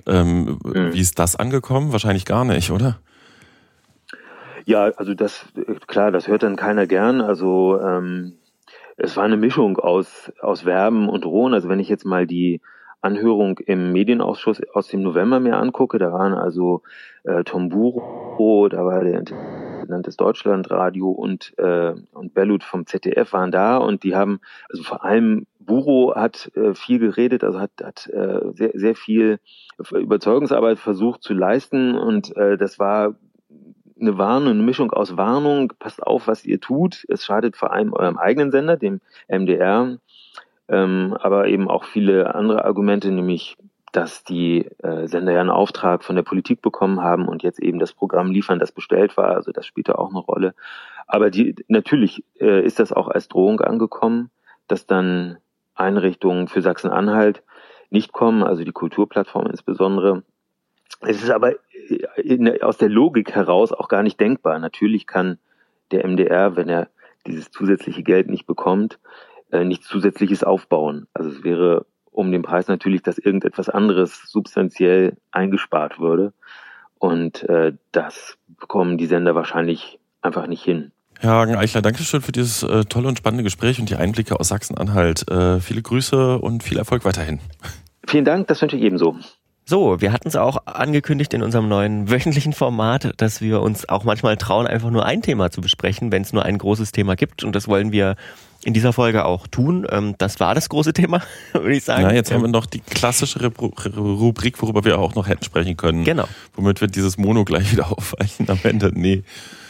[0.06, 0.92] Ähm, mhm.
[0.92, 1.92] Wie ist das angekommen?
[1.92, 2.98] Wahrscheinlich gar nicht, oder?
[4.66, 5.46] Ja, also das,
[5.87, 7.22] klar, das hört dann keiner gern.
[7.22, 8.35] Also ähm,
[8.96, 11.55] es war eine Mischung aus, aus Verben und Drohen.
[11.55, 12.61] Also wenn ich jetzt mal die
[13.00, 16.83] Anhörung im Medienausschuss aus dem November mir angucke, da waren also
[17.24, 23.33] äh, Tom Buro, da war der Intendant des Deutschlandradio und, äh, und Bellut vom ZDF
[23.33, 27.72] waren da und die haben, also vor allem Buro hat äh, viel geredet, also hat,
[27.83, 29.40] hat äh, sehr, sehr viel
[29.90, 33.16] Überzeugungsarbeit versucht zu leisten und äh, das war
[34.02, 37.06] eine Warnung, eine Mischung aus Warnung, passt auf, was ihr tut.
[37.08, 39.98] Es schadet vor allem eurem eigenen Sender, dem MDR,
[40.68, 43.56] ähm, aber eben auch viele andere Argumente, nämlich
[43.92, 47.78] dass die äh, Sender ja einen Auftrag von der Politik bekommen haben und jetzt eben
[47.78, 49.36] das Programm liefern, das bestellt war.
[49.36, 50.54] Also das spielte auch eine Rolle.
[51.06, 54.30] Aber die, natürlich äh, ist das auch als Drohung angekommen,
[54.66, 55.36] dass dann
[55.74, 57.42] Einrichtungen für Sachsen-Anhalt
[57.90, 60.22] nicht kommen, also die Kulturplattform insbesondere.
[61.00, 61.52] Es ist aber
[62.16, 64.58] in, aus der Logik heraus auch gar nicht denkbar.
[64.58, 65.38] Natürlich kann
[65.90, 66.88] der MDR, wenn er
[67.26, 68.98] dieses zusätzliche Geld nicht bekommt,
[69.50, 71.06] äh, nichts Zusätzliches aufbauen.
[71.14, 76.32] Also es wäre um den Preis natürlich, dass irgendetwas anderes substanziell eingespart würde.
[76.98, 80.92] Und äh, das bekommen die Sender wahrscheinlich einfach nicht hin.
[81.18, 84.38] Herr Hagen Eichler, danke schön für dieses äh, tolle und spannende Gespräch und die Einblicke
[84.38, 85.28] aus Sachsen-Anhalt.
[85.30, 87.40] Äh, viele Grüße und viel Erfolg weiterhin.
[88.06, 89.16] Vielen Dank, das wünsche ich ebenso.
[89.72, 94.04] So, wir hatten es auch angekündigt in unserem neuen wöchentlichen Format, dass wir uns auch
[94.04, 97.42] manchmal trauen, einfach nur ein Thema zu besprechen, wenn es nur ein großes Thema gibt.
[97.42, 98.16] Und das wollen wir
[98.66, 99.87] in dieser Folge auch tun.
[99.90, 101.22] Ähm, das war das große Thema,
[101.54, 102.02] würde ich sagen.
[102.02, 106.04] Ja, jetzt haben wir noch die klassische Rubrik, worüber wir auch noch hätten sprechen können.
[106.04, 106.28] Genau.
[106.54, 108.92] Womit wir dieses Mono gleich wieder aufweichen am Ende.
[108.94, 109.22] Nee.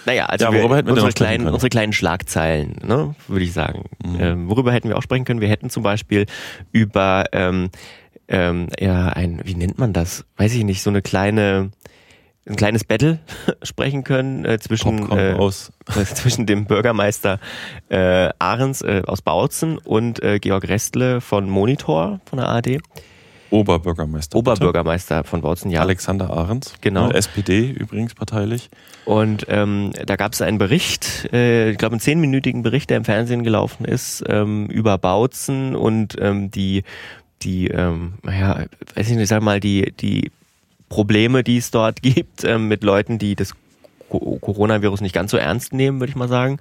[0.05, 3.85] Naja, also ja, wir unsere, kleinen, unsere kleinen Schlagzeilen, ne, würde ich sagen.
[4.05, 4.21] Mhm.
[4.21, 5.41] Ähm, worüber hätten wir auch sprechen können?
[5.41, 6.27] Wir hätten zum Beispiel
[6.73, 7.71] über ähm,
[8.29, 10.25] ähm, ja, ein, wie nennt man das?
[10.37, 11.71] Weiß ich nicht, so eine kleine,
[12.47, 13.19] ein kleines Battle
[13.63, 15.35] sprechen können äh, zwischen, äh,
[15.87, 17.39] zwischen dem Bürgermeister
[17.89, 22.81] äh, Ahrens äh, aus Bautzen und äh, Georg Restle von Monitor von der ARD.
[23.53, 24.39] Oberbürgermeister.
[24.39, 25.29] Oberbürgermeister bitte?
[25.29, 25.83] von Bautzen, ja.
[25.83, 26.75] Alexander Ahrens.
[26.81, 27.11] Genau.
[27.11, 28.71] SPD übrigens parteilich.
[29.05, 33.05] Und ähm, da gab es einen Bericht, äh, ich glaube einen zehnminütigen Bericht, der im
[33.05, 36.83] Fernsehen gelaufen ist, ähm, über Bautzen und ähm, die
[37.45, 40.31] die, ähm, ja, weiß ich nicht, sag mal, die, die
[40.89, 43.55] Probleme, die es dort gibt, ähm, mit Leuten, die das
[44.09, 46.59] Coronavirus nicht ganz so ernst nehmen, würde ich mal sagen.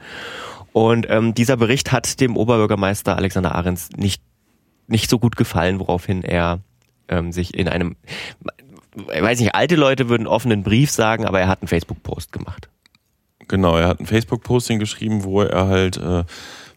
[0.74, 4.22] Und ähm, dieser Bericht hat dem Oberbürgermeister Alexander Ahrens nicht,
[4.88, 6.60] nicht so gut gefallen, woraufhin er
[7.10, 7.98] ähm, sich in einem,
[9.14, 12.70] ich weiß nicht, alte Leute würden offenen Brief sagen, aber er hat einen Facebook-Post gemacht.
[13.50, 16.24] Genau, er hat ein Facebook-Posting geschrieben, wo er halt äh,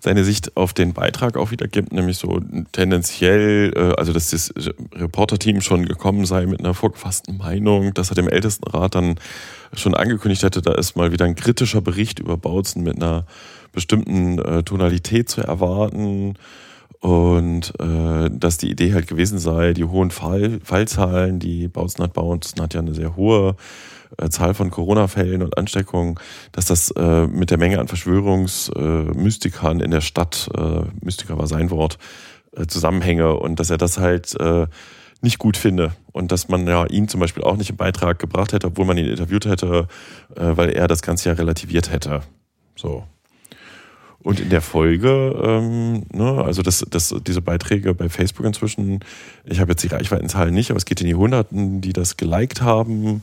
[0.05, 2.39] seine Sicht auf den Beitrag auch wiedergibt, nämlich so
[2.73, 4.53] tendenziell, äh, also dass das
[4.95, 9.15] Reporterteam schon gekommen sei mit einer vorgefassten Meinung, dass er dem Ältestenrat dann
[9.73, 13.25] schon angekündigt hätte, da ist mal wieder ein kritischer Bericht über Bautzen mit einer
[13.73, 16.35] bestimmten äh, Tonalität zu erwarten
[17.05, 22.15] und äh, dass die Idee halt gewesen sei, die hohen Fall, Fallzahlen, die Bautzen hat,
[22.15, 23.57] Bautzen hat ja eine sehr hohe
[24.17, 26.15] äh, Zahl von Corona-Fällen und Ansteckungen,
[26.53, 31.69] dass das äh, mit der Menge an Verschwörungsmystikern in der Stadt, äh, Mystiker war sein
[31.69, 31.99] Wort,
[32.57, 34.67] äh, zusammenhänge und dass er das halt äh,
[35.21, 38.55] nicht gut finde und dass man ja ihn zum Beispiel auch nicht im Beitrag gebracht
[38.55, 39.89] hätte, obwohl man ihn interviewt hätte,
[40.37, 42.23] äh, weil er das Ganze ja relativiert hätte.
[42.77, 43.05] So.
[44.25, 49.01] Und in der Folge, ähm, ne, also das, das, diese Beiträge bei Facebook inzwischen,
[49.45, 52.63] ich habe jetzt die Reichweitenzahlen nicht, aber es geht in die Hunderten, die das geliked
[52.63, 53.23] haben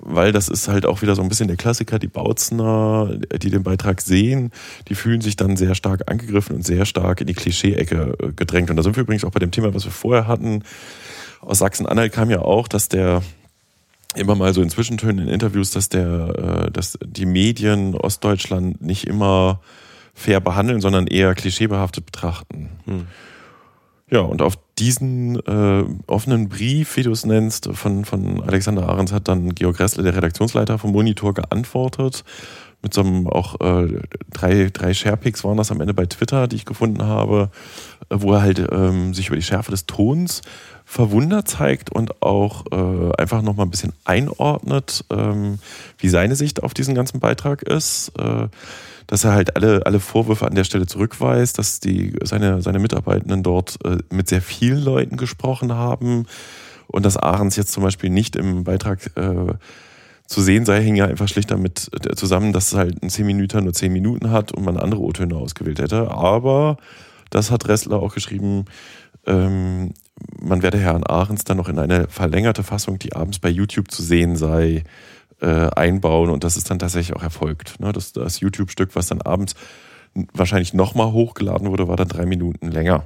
[0.00, 3.62] weil das ist halt auch wieder so ein bisschen der Klassiker, die Bautzner, die den
[3.62, 4.52] Beitrag sehen,
[4.88, 8.70] die fühlen sich dann sehr stark angegriffen und sehr stark in die Klischee-Ecke äh, gedrängt.
[8.70, 10.62] Und da sind wir übrigens auch bei dem Thema, was wir vorher hatten.
[11.40, 13.22] Aus Sachsen-Anhalt kam ja auch, dass der
[14.14, 19.06] immer mal so in Zwischentönen in Interviews, dass der, äh, dass die Medien Ostdeutschland nicht
[19.06, 19.60] immer
[20.16, 22.70] fair behandeln, sondern eher klischeebehaftet betrachten.
[22.86, 23.06] Hm.
[24.10, 29.12] Ja, und auf diesen äh, offenen Brief, wie du es nennst, von, von Alexander Ahrens
[29.12, 32.24] hat dann Georg Ressler, der Redaktionsleiter vom Monitor, geantwortet.
[32.82, 34.00] Mit so einem auch äh,
[34.32, 37.50] drei, drei Sharepics waren das am Ende bei Twitter, die ich gefunden habe,
[38.08, 40.42] äh, wo er halt ähm, sich über die Schärfe des Tons
[40.84, 45.58] verwundert zeigt und auch äh, einfach nochmal ein bisschen einordnet, ähm,
[45.98, 48.12] wie seine Sicht auf diesen ganzen Beitrag ist.
[48.18, 48.48] Äh,
[49.06, 53.42] dass er halt alle, alle Vorwürfe an der Stelle zurückweist, dass die, seine, seine Mitarbeitenden
[53.42, 56.26] dort äh, mit sehr vielen Leuten gesprochen haben
[56.88, 59.54] und dass Ahrens jetzt zum Beispiel nicht im Beitrag äh,
[60.26, 63.64] zu sehen sei, hing ja einfach schlicht damit äh, zusammen, dass halt ein 10 Minuten
[63.64, 66.10] nur 10 Minuten hat und man andere O-Töne ausgewählt hätte.
[66.10, 66.76] Aber
[67.30, 68.64] das hat Ressler auch geschrieben,
[69.26, 69.92] ähm,
[70.40, 74.02] man werde Herrn Ahrens dann noch in eine verlängerte Fassung, die abends bei YouTube zu
[74.02, 74.84] sehen sei,
[75.40, 77.80] äh, einbauen und das ist dann tatsächlich auch erfolgt.
[77.80, 77.92] Ne?
[77.92, 79.54] Das, das YouTube-Stück, was dann abends
[80.32, 83.04] wahrscheinlich nochmal hochgeladen wurde, war dann drei Minuten länger.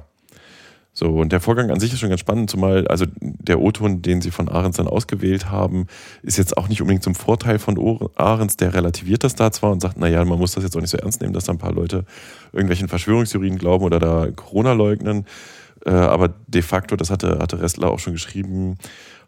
[0.93, 4.19] So, und der Vorgang an sich ist schon ganz spannend, zumal also der O-Ton, den
[4.19, 5.87] sie von Ahrens dann ausgewählt haben,
[6.21, 7.79] ist jetzt auch nicht unbedingt zum Vorteil von
[8.15, 10.89] Ahrens, der relativiert das da zwar und sagt, naja, man muss das jetzt auch nicht
[10.89, 12.03] so ernst nehmen, dass da ein paar Leute
[12.51, 15.25] irgendwelchen Verschwörungstheorien glauben oder da Corona leugnen.
[15.85, 18.77] Äh, aber de facto, das hatte, hatte Restler auch schon geschrieben,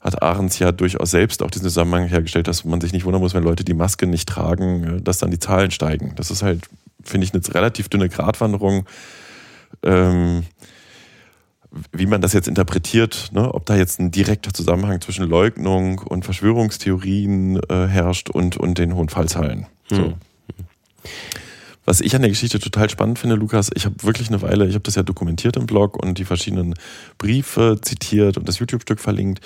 [0.01, 3.33] hat Ahrens ja durchaus selbst auch diesen Zusammenhang hergestellt, dass man sich nicht wundern muss,
[3.33, 6.13] wenn Leute die Maske nicht tragen, äh, dass dann die Zahlen steigen.
[6.15, 6.67] Das ist halt,
[7.03, 8.85] finde ich, eine relativ dünne Gratwanderung.
[9.81, 10.43] Ähm,
[11.91, 13.51] wie man das jetzt interpretiert, ne?
[13.51, 18.93] ob da jetzt ein direkter Zusammenhang zwischen Leugnung und Verschwörungstheorien äh, herrscht und, und den
[18.93, 19.65] hohen Fallzahlen.
[19.89, 19.97] So.
[19.97, 20.13] Hm.
[21.85, 24.73] Was ich an der Geschichte total spannend finde, Lukas, ich habe wirklich eine Weile, ich
[24.73, 26.75] habe das ja dokumentiert im Blog und die verschiedenen
[27.17, 29.41] Briefe zitiert und das YouTube-Stück verlinkt.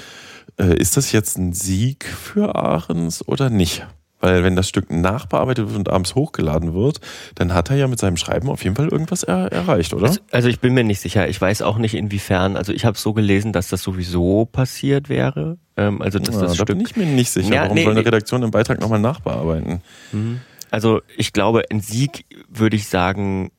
[0.57, 3.85] Äh, ist das jetzt ein Sieg für Ahrens oder nicht?
[4.19, 7.01] Weil wenn das Stück nachbearbeitet wird und abends hochgeladen wird,
[7.35, 10.07] dann hat er ja mit seinem Schreiben auf jeden Fall irgendwas er erreicht, oder?
[10.07, 11.27] Also, also ich bin mir nicht sicher.
[11.27, 12.57] Ich weiß auch nicht inwiefern.
[12.57, 15.57] Also ich habe so gelesen, dass das sowieso passiert wäre.
[15.75, 17.53] Ähm, also dass ja, das da Stück bin ich mir nicht sicher.
[17.53, 19.81] Ja, Warum nee, soll eine Redaktion im Beitrag nochmal nachbearbeiten?
[20.11, 20.41] Mhm.
[20.77, 23.49] Also ich glaube, ein Sieg würde ich sagen,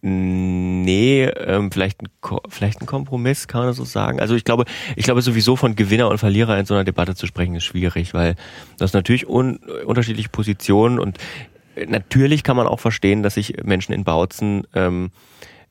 [0.00, 2.08] Nee, ähm, vielleicht, ein,
[2.50, 4.20] vielleicht ein Kompromiss, kann man das so sagen.
[4.20, 7.26] Also ich glaube, ich glaube sowieso von Gewinner und Verlierer in so einer Debatte zu
[7.26, 8.36] sprechen, ist schwierig, weil
[8.76, 11.16] das natürlich un, unterschiedliche Positionen und
[11.88, 15.10] natürlich kann man auch verstehen, dass sich Menschen in Bautzen ähm,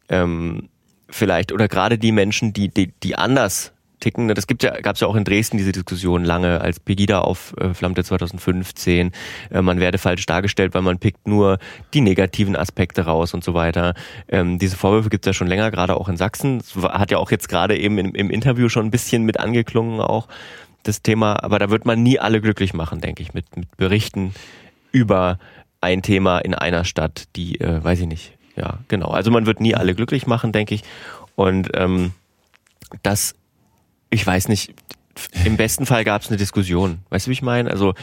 [0.09, 0.67] ähm,
[1.09, 4.27] vielleicht oder gerade die Menschen, die, die, die anders ticken.
[4.27, 8.03] Das gibt ja, gab es ja auch in Dresden diese Diskussion lange, als Pegida aufflammte
[8.03, 9.11] 2015.
[9.49, 11.59] Äh, man werde falsch dargestellt, weil man pickt nur
[11.93, 13.93] die negativen Aspekte raus und so weiter.
[14.27, 16.59] Ähm, diese Vorwürfe gibt es ja schon länger, gerade auch in Sachsen.
[16.59, 19.99] Das hat ja auch jetzt gerade eben im, im Interview schon ein bisschen mit angeklungen
[20.01, 20.27] auch
[20.83, 21.43] das Thema.
[21.43, 24.33] Aber da wird man nie alle glücklich machen, denke ich, mit, mit Berichten
[24.91, 25.39] über
[25.81, 28.33] ein Thema in einer Stadt, die, äh, weiß ich nicht.
[28.55, 29.09] Ja, genau.
[29.09, 30.83] Also man wird nie alle glücklich machen, denke ich.
[31.35, 32.13] Und ähm,
[33.03, 33.35] das
[34.09, 34.73] ich weiß nicht,
[35.45, 36.99] im besten Fall gab es eine Diskussion.
[37.09, 37.69] Weißt du, wie ich meine?
[37.69, 37.93] Also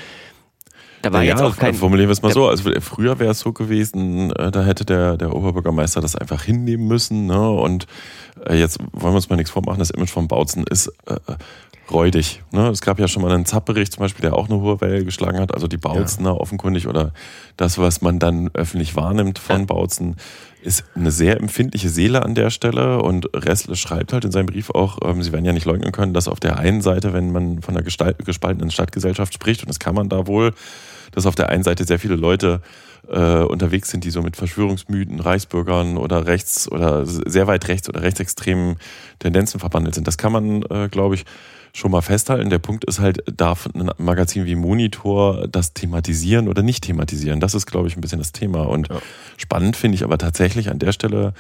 [1.05, 1.75] da war ja, jetzt auch kein.
[1.75, 2.49] Formulieren wir es mal so.
[2.49, 6.89] Also früher wäre es so gewesen, äh, da hätte der, der Oberbürgermeister das einfach hinnehmen
[6.89, 7.27] müssen.
[7.27, 7.51] Ne?
[7.51, 7.87] Und
[8.34, 9.79] äh, jetzt wollen wir uns mal nichts vormachen.
[9.79, 11.17] Das Image von Bautzen ist äh,
[11.91, 12.43] räudig.
[12.51, 12.69] Ne?
[12.69, 15.39] Es gab ja schon mal einen Zapp-Bericht zum Beispiel, der auch eine hohe Welle geschlagen
[15.39, 15.53] hat.
[15.55, 16.37] Also die Bautzener ja.
[16.37, 17.13] offenkundig oder
[17.57, 19.67] das, was man dann öffentlich wahrnimmt von ja.
[19.67, 20.17] Bautzen,
[20.63, 24.71] ist eine sehr empfindliche Seele an der Stelle und Ressle schreibt halt in seinem Brief
[24.71, 27.61] auch, ähm, sie werden ja nicht leugnen können, dass auf der einen Seite, wenn man
[27.61, 30.55] von einer gespaltenen Stadtgesellschaft spricht, und das kann man da wohl,
[31.13, 32.63] dass auf der einen Seite sehr viele Leute
[33.09, 38.03] äh, unterwegs sind, die so mit Verschwörungsmythen, Reichsbürgern oder rechts oder sehr weit rechts oder
[38.03, 38.77] rechtsextremen
[39.19, 40.07] Tendenzen verbandelt sind.
[40.07, 41.25] Das kann man, äh, glaube ich,
[41.75, 42.51] schon mal festhalten.
[42.51, 47.41] Der Punkt ist halt, darf ein Magazin wie Monitor das thematisieren oder nicht thematisieren?
[47.41, 48.63] Das ist, glaube ich, ein bisschen das Thema.
[48.63, 48.99] Und ja.
[49.37, 51.35] spannend finde ich aber tatsächlich an der Stelle,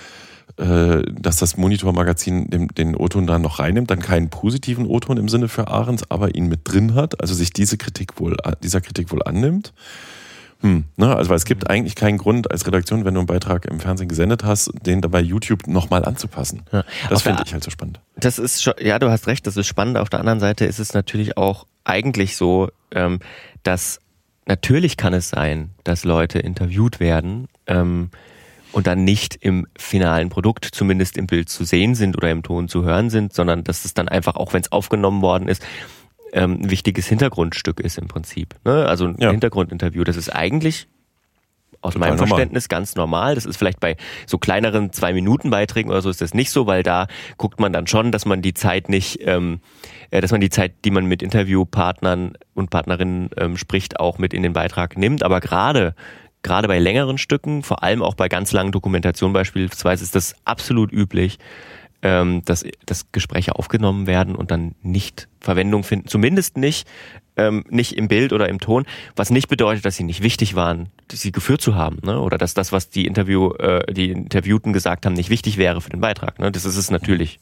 [0.56, 5.28] äh, dass das Monitor-Magazin den, den O-Ton dann noch reinnimmt, dann keinen positiven O-Ton im
[5.28, 9.12] Sinne für Ahrens, aber ihn mit drin hat, also sich diese Kritik wohl, dieser Kritik
[9.12, 9.72] wohl annimmt.
[10.64, 11.14] Hm, ne?
[11.14, 14.08] Also weil es gibt eigentlich keinen Grund als Redaktion, wenn du einen Beitrag im Fernsehen
[14.08, 16.62] gesendet hast, den dabei YouTube nochmal anzupassen.
[16.72, 16.84] Ja.
[17.10, 18.00] Das finde ich halt so spannend.
[18.16, 19.98] Das ist schon, ja, du hast recht, das ist spannend.
[19.98, 23.18] Auf der anderen Seite ist es natürlich auch eigentlich so, ähm,
[23.62, 24.00] dass
[24.46, 28.08] natürlich kann es sein, dass Leute interviewt werden ähm,
[28.72, 32.68] und dann nicht im finalen Produkt, zumindest im Bild zu sehen sind oder im Ton
[32.68, 35.62] zu hören sind, sondern dass es dann einfach, auch wenn es aufgenommen worden ist,
[36.34, 38.56] ähm, ein wichtiges Hintergrundstück ist im Prinzip.
[38.64, 38.86] Ne?
[38.86, 39.30] Also ein ja.
[39.30, 40.04] Hintergrundinterview.
[40.04, 40.88] Das ist eigentlich
[41.80, 42.80] aus Total meinem Verständnis normal.
[42.80, 43.34] ganz normal.
[43.34, 47.06] Das ist vielleicht bei so kleineren Zwei-Minuten-Beiträgen oder so ist das nicht so, weil da
[47.36, 49.60] guckt man dann schon, dass man die Zeit nicht, ähm,
[50.10, 54.32] äh, dass man die Zeit, die man mit Interviewpartnern und Partnerinnen ähm, spricht, auch mit
[54.32, 55.22] in den Beitrag nimmt.
[55.22, 55.94] Aber gerade
[56.42, 60.92] gerade bei längeren Stücken, vor allem auch bei ganz langen Dokumentationen beispielsweise, ist das absolut
[60.92, 61.38] üblich,
[62.04, 66.06] ähm, dass, dass Gespräche aufgenommen werden und dann nicht Verwendung finden.
[66.06, 66.86] Zumindest nicht
[67.36, 68.84] ähm, nicht im Bild oder im Ton,
[69.16, 72.20] was nicht bedeutet, dass sie nicht wichtig waren, sie geführt zu haben, ne?
[72.20, 75.90] oder dass das, was die Interview, äh, die Interviewten gesagt haben, nicht wichtig wäre für
[75.90, 76.38] den Beitrag.
[76.38, 76.52] Ne?
[76.52, 77.40] Das ist es natürlich.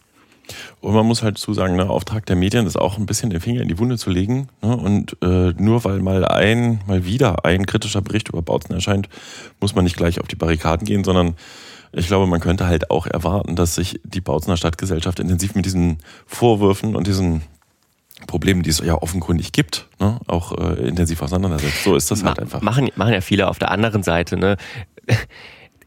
[0.81, 3.31] Und man muss halt zu sagen, der ne, Auftrag der Medien ist auch ein bisschen
[3.31, 4.49] den Finger in die Wunde zu legen.
[4.63, 4.77] Ne?
[4.77, 9.09] Und äh, nur weil mal ein, mal wieder ein kritischer Bericht über Bautzen erscheint,
[9.61, 11.37] muss man nicht gleich auf die Barrikaden gehen, sondern
[11.93, 15.99] ich glaube, man könnte halt auch erwarten, dass sich die Bautzener Stadtgesellschaft intensiv mit diesen
[16.27, 17.43] Vorwürfen und diesen
[18.27, 21.85] Problemen, die es ja offenkundig gibt, ne, auch äh, intensiv auseinandersetzt.
[21.85, 22.63] So ist das halt einfach.
[22.63, 24.57] Machen, machen ja viele auf der anderen Seite, ne?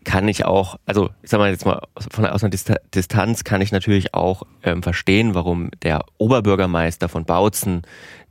[0.03, 2.51] Kann ich auch, also ich sag mal jetzt mal von aus einer
[2.93, 7.81] Distanz kann ich natürlich auch ähm, verstehen, warum der Oberbürgermeister von Bautzen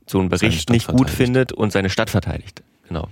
[0.07, 2.63] so einen Bericht nicht gut findet und seine Stadt verteidigt.
[2.87, 3.09] Genau.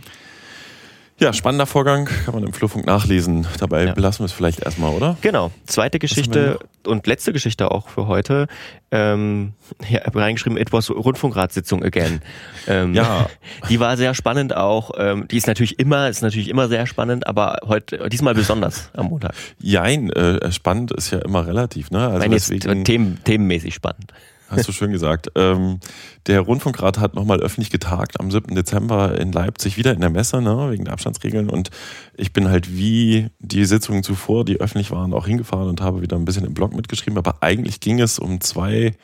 [1.19, 3.45] Ja, spannender Vorgang, kann man im Flurfunk nachlesen.
[3.59, 3.93] Dabei ja.
[3.93, 5.15] belassen wir es vielleicht erstmal, oder?
[5.21, 5.51] Genau.
[5.65, 8.47] Zweite Geschichte und letzte Geschichte auch für heute.
[8.91, 9.53] Ähm,
[9.87, 12.21] ja, habe reingeschrieben, it was Rundfunkratssitzung again.
[12.65, 13.27] Ähm, ja.
[13.69, 14.91] Die war sehr spannend auch.
[14.97, 19.07] Ähm, die ist natürlich immer, ist natürlich immer sehr spannend, aber heute, diesmal besonders am
[19.07, 19.33] Montag.
[19.59, 22.07] Jein, äh, spannend ist ja immer relativ, ne?
[22.07, 24.13] Also Nein, deswegen, themen, themenmäßig spannend.
[24.53, 25.31] Hast du schön gesagt.
[25.35, 25.79] Ähm,
[26.27, 28.55] der Rundfunkrat hat nochmal öffentlich getagt am 7.
[28.55, 31.49] Dezember in Leipzig, wieder in der Messe, ne, wegen der Abstandsregeln.
[31.49, 31.69] Und
[32.15, 36.15] ich bin halt wie die Sitzungen zuvor, die öffentlich waren, auch hingefahren und habe wieder
[36.15, 37.17] ein bisschen im Blog mitgeschrieben.
[37.17, 38.95] Aber eigentlich ging es um zwei,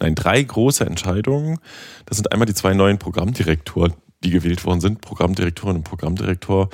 [0.00, 1.58] nein, drei große Entscheidungen.
[2.06, 3.92] Das sind einmal die zwei neuen Programmdirektoren,
[4.24, 6.70] die gewählt worden sind, Programmdirektorin und Programmdirektor,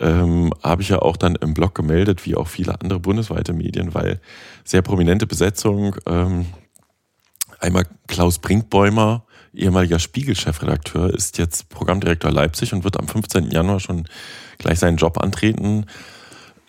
[0.00, 3.94] ähm, habe ich ja auch dann im Blog gemeldet, wie auch viele andere bundesweite Medien,
[3.94, 4.20] weil
[4.64, 5.96] sehr prominente Besetzung.
[6.06, 6.46] Ähm,
[7.58, 13.50] Einmal Klaus Brinkbäumer, ehemaliger Spiegel-Chefredakteur, ist jetzt Programmdirektor Leipzig und wird am 15.
[13.50, 14.06] Januar schon
[14.58, 15.86] gleich seinen Job antreten.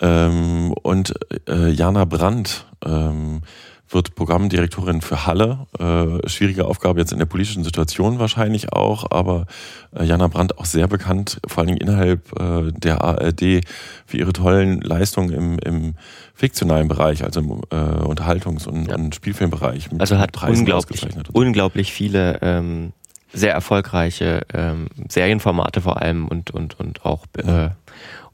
[0.02, 1.14] Ähm, und
[1.48, 3.42] äh, Jana Brandt ähm,
[3.90, 5.68] wird Programmdirektorin für Halle.
[5.80, 9.46] Äh, schwierige Aufgabe jetzt in der politischen Situation wahrscheinlich auch, aber
[9.96, 13.66] äh, Jana Brandt auch sehr bekannt, vor allen Dingen innerhalb äh, der ARD
[14.06, 15.96] für ihre tollen Leistungen im, im
[16.36, 18.96] fiktionalen Bereich, also im äh, Unterhaltungs- und, ja.
[18.96, 19.90] und Spielfilmbereich.
[19.98, 22.94] also hat unglaublich, unglaublich viele ähm,
[23.32, 27.70] sehr erfolgreiche ähm, Serienformate vor allem und, und, und auch äh,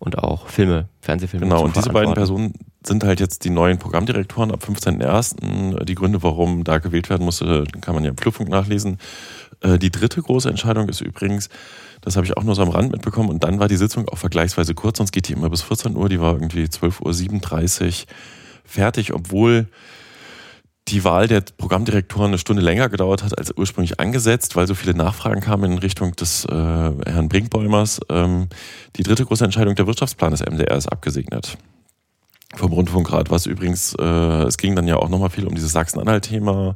[0.06, 1.46] und auch Filme, Fernsehfilme.
[1.46, 2.54] Genau, und diese beiden Personen
[2.86, 5.84] sind halt jetzt die neuen Programmdirektoren ab 15.01.
[5.84, 9.00] Die Gründe, warum da gewählt werden musste, kann man ja im Flurfunk nachlesen.
[9.62, 11.50] Äh, die dritte große Entscheidung ist übrigens,
[12.02, 14.20] das habe ich auch nur so am Rand mitbekommen, und dann war die Sitzung auch
[14.20, 18.08] vergleichsweise kurz, sonst geht die immer bis 14 Uhr, die war irgendwie 12.37 Uhr
[18.64, 19.68] fertig, obwohl
[20.88, 24.94] die Wahl der Programmdirektoren eine Stunde länger gedauert hat als ursprünglich angesetzt, weil so viele
[24.94, 28.02] Nachfragen kamen in Richtung des äh, Herrn Brinkbäumers.
[28.10, 28.50] Ähm,
[28.96, 31.58] die dritte große Entscheidung, der Wirtschaftsplan des MDR ist abgesegnet
[32.54, 36.76] vom Rundfunkrat, was übrigens, äh, es ging dann ja auch nochmal viel um dieses Sachsen-Anhalt-Thema.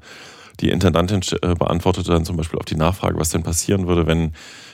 [0.60, 4.34] Die Intendantin äh, beantwortete dann zum Beispiel auf die Nachfrage, was denn passieren würde, wenn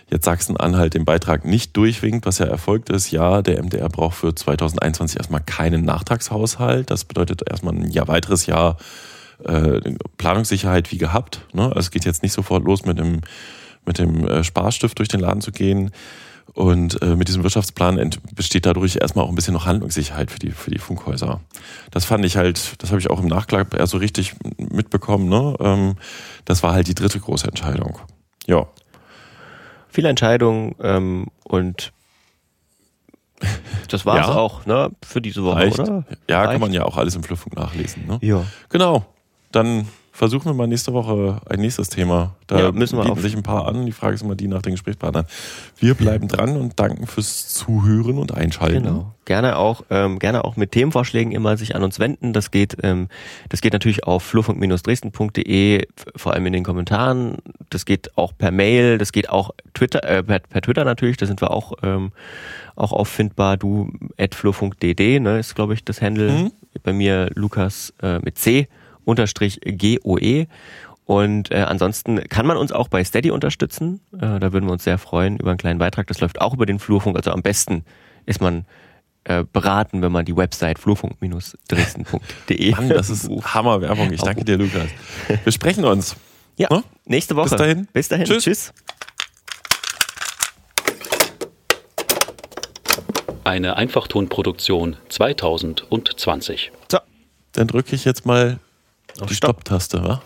[0.09, 3.11] jetzt Sachsen-Anhalt den Beitrag nicht durchwinkt, was ja erfolgt ist.
[3.11, 6.89] Ja, der MDR braucht für 2021 erstmal keinen Nachtragshaushalt.
[6.89, 8.77] Das bedeutet erstmal ein Jahr weiteres Jahr
[9.43, 9.81] äh,
[10.17, 11.41] Planungssicherheit wie gehabt.
[11.53, 11.63] Ne?
[11.63, 13.21] Also es geht jetzt nicht sofort los mit dem,
[13.85, 15.91] mit dem äh, Sparstift durch den Laden zu gehen.
[16.53, 20.51] Und äh, mit diesem Wirtschaftsplan besteht dadurch erstmal auch ein bisschen noch Handlungssicherheit für die,
[20.51, 21.41] für die Funkhäuser.
[21.91, 25.27] Das fand ich halt, das habe ich auch im Nachklapp eher so richtig mitbekommen.
[25.27, 25.55] Ne?
[25.59, 25.95] Ähm,
[26.45, 27.99] das war halt die dritte große Entscheidung.
[28.45, 28.67] Ja.
[29.89, 31.91] Viele Entscheidungen ähm, und
[33.89, 34.35] das war es ja.
[34.35, 34.91] auch, ne?
[35.05, 35.79] Für diese Woche, Reicht.
[35.79, 36.05] oder?
[36.29, 36.51] Ja, Reicht.
[36.51, 38.05] kann man ja auch alles im Flüffung nachlesen.
[38.05, 38.19] Ne?
[38.21, 38.45] Ja.
[38.69, 39.05] Genau.
[39.55, 42.35] Dann versuchen wir mal nächste Woche ein nächstes Thema.
[42.47, 43.85] Da ja, müssen wir bieten sich ein paar an.
[43.85, 45.25] Die Frage ist immer die nach den Gesprächspartnern.
[45.77, 48.83] Wir bleiben dran und danken fürs Zuhören und Einschalten.
[48.83, 49.13] Genau.
[49.23, 52.33] Gerne auch, ähm, gerne auch mit Themenvorschlägen immer sich an uns wenden.
[52.33, 53.07] Das geht, ähm,
[53.47, 55.87] das geht natürlich auf flurfunk-dresden.de,
[56.17, 57.37] vor allem in den Kommentaren.
[57.69, 58.97] Das geht auch per Mail.
[58.97, 61.15] Das geht auch Twitter, äh, per, per Twitter natürlich.
[61.15, 62.11] Da sind wir auch, ähm,
[62.75, 63.55] auch auffindbar.
[63.55, 66.29] Du at flurfunk.dd, ne, ist glaube ich das Handle.
[66.29, 66.51] Mhm.
[66.83, 68.67] Bei mir Lukas äh, mit C
[69.05, 70.47] unterstrich GOE.
[71.05, 74.01] Und äh, ansonsten kann man uns auch bei Steady unterstützen.
[74.13, 76.07] Äh, da würden wir uns sehr freuen über einen kleinen Beitrag.
[76.07, 77.15] Das läuft auch über den Flurfunk.
[77.15, 77.85] Also am besten
[78.25, 78.65] ist man
[79.25, 82.71] äh, beraten, wenn man die Website flurfunk-dresden.de.
[82.71, 84.11] Mann, das ist Hammerwerbung.
[84.11, 84.89] Ich danke dir, Lukas.
[85.43, 86.15] Wir sprechen uns.
[86.57, 86.83] Ja, hm?
[87.05, 87.49] nächste Woche.
[87.49, 87.87] Bis dahin.
[87.93, 88.25] Bis dahin.
[88.25, 88.43] Tschüss.
[88.43, 88.73] Tschüss.
[93.43, 96.71] Eine Einfachtonproduktion 2020.
[96.91, 96.97] So,
[97.51, 98.59] dann drücke ich jetzt mal
[99.21, 100.21] auf die Stopp-Taste, wa?